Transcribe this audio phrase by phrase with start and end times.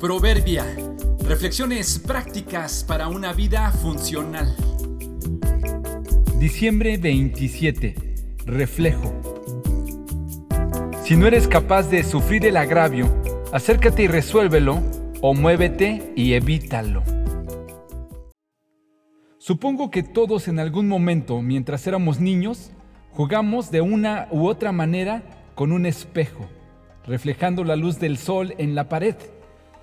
[0.00, 0.64] Proverbia.
[1.28, 4.56] Reflexiones prácticas para una vida funcional.
[6.38, 7.94] Diciembre 27.
[8.46, 9.12] Reflejo.
[11.04, 13.14] Si no eres capaz de sufrir el agravio,
[13.52, 14.82] acércate y resuélvelo
[15.20, 17.02] o muévete y evítalo.
[19.36, 22.70] Supongo que todos en algún momento, mientras éramos niños,
[23.10, 25.22] jugamos de una u otra manera
[25.54, 26.48] con un espejo,
[27.06, 29.16] reflejando la luz del sol en la pared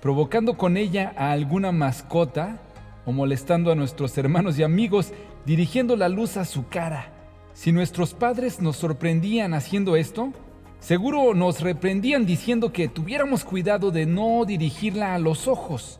[0.00, 2.60] provocando con ella a alguna mascota
[3.04, 5.12] o molestando a nuestros hermanos y amigos
[5.44, 7.12] dirigiendo la luz a su cara.
[7.54, 10.32] Si nuestros padres nos sorprendían haciendo esto,
[10.78, 15.98] seguro nos reprendían diciendo que tuviéramos cuidado de no dirigirla a los ojos.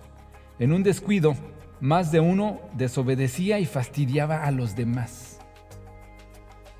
[0.58, 1.34] En un descuido,
[1.80, 5.38] más de uno desobedecía y fastidiaba a los demás.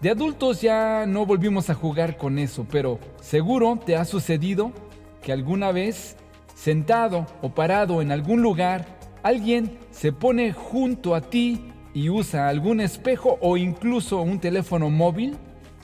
[0.01, 4.73] De adultos ya no volvimos a jugar con eso, pero seguro te ha sucedido
[5.23, 6.17] que alguna vez
[6.59, 8.85] sentado o parado en algún lugar,
[9.23, 11.63] alguien se pone junto a ti
[11.95, 15.37] y usa algún espejo o incluso un teléfono móvil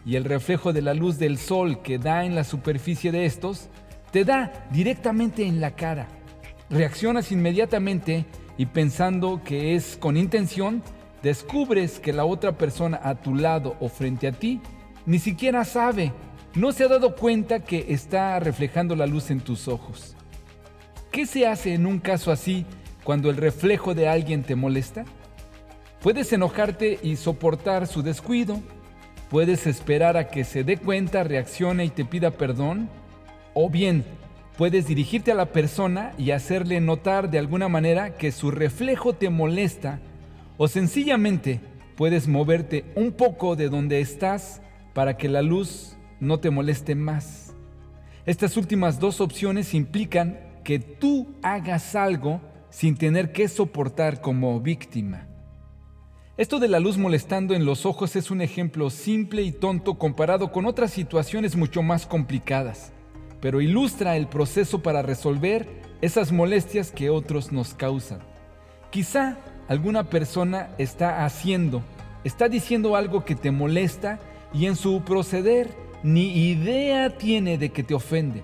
[0.05, 3.69] y el reflejo de la luz del sol que da en la superficie de estos
[4.11, 6.09] te da directamente en la cara.
[6.71, 8.25] Reaccionas inmediatamente
[8.59, 10.83] y pensando que es con intención,
[11.23, 14.61] descubres que la otra persona a tu lado o frente a ti
[15.07, 16.13] ni siquiera sabe,
[16.57, 20.17] no se ha dado cuenta que está reflejando la luz en tus ojos.
[21.15, 22.67] ¿Qué se hace en un caso así
[23.05, 25.05] cuando el reflejo de alguien te molesta?
[26.03, 28.61] Puedes enojarte y soportar su descuido.
[29.31, 32.89] Puedes esperar a que se dé cuenta, reaccione y te pida perdón.
[33.55, 34.05] O bien,
[34.59, 39.31] puedes dirigirte a la persona y hacerle notar de alguna manera que su reflejo te
[39.31, 40.01] molesta.
[40.57, 41.61] O sencillamente
[41.95, 44.63] puedes moverte un poco de donde estás
[44.95, 47.55] para que la luz no te moleste más.
[48.27, 55.29] Estas últimas dos opciones implican que tú hagas algo sin tener que soportar como víctima.
[56.37, 60.51] Esto de la luz molestando en los ojos es un ejemplo simple y tonto comparado
[60.51, 62.93] con otras situaciones mucho más complicadas,
[63.41, 65.69] pero ilustra el proceso para resolver
[66.01, 68.19] esas molestias que otros nos causan.
[68.91, 69.39] Quizá
[69.69, 71.83] alguna persona está haciendo,
[72.25, 74.19] está diciendo algo que te molesta
[74.53, 75.71] y en su proceder
[76.03, 78.43] ni idea tiene de que te ofende.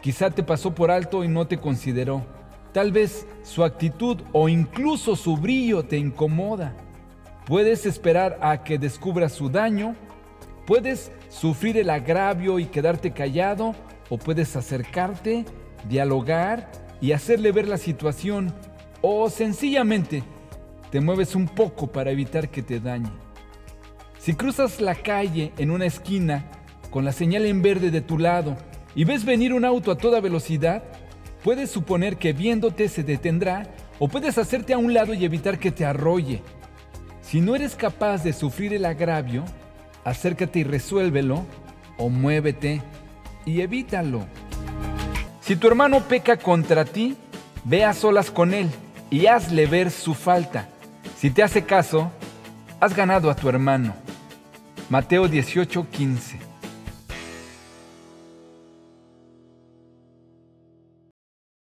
[0.00, 2.24] Quizá te pasó por alto y no te consideró.
[2.72, 6.74] Tal vez su actitud o incluso su brillo te incomoda.
[7.46, 9.96] Puedes esperar a que descubra su daño,
[10.66, 13.74] puedes sufrir el agravio y quedarte callado
[14.10, 15.46] o puedes acercarte,
[15.88, 16.70] dialogar
[17.00, 18.52] y hacerle ver la situación
[19.00, 20.22] o sencillamente
[20.90, 23.10] te mueves un poco para evitar que te dañe.
[24.18, 26.50] Si cruzas la calle en una esquina
[26.90, 28.56] con la señal en verde de tu lado
[28.94, 30.82] y ves venir un auto a toda velocidad,
[31.42, 33.66] puedes suponer que viéndote se detendrá
[33.98, 36.42] o puedes hacerte a un lado y evitar que te arrolle.
[37.22, 39.44] Si no eres capaz de sufrir el agravio,
[40.04, 41.44] acércate y resuélvelo
[41.98, 42.80] o muévete
[43.44, 44.24] y evítalo.
[45.40, 47.16] Si tu hermano peca contra ti,
[47.64, 48.68] ve a solas con él
[49.10, 50.68] y hazle ver su falta.
[51.16, 52.10] Si te hace caso,
[52.80, 53.94] has ganado a tu hermano.
[54.88, 56.47] Mateo 18:15